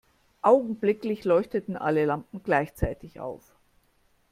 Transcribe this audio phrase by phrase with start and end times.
[0.41, 3.43] Augenblicklich leuchteten alle Lampen gleichzeitig auf.